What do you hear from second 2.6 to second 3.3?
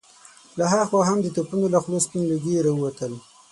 را ووتل.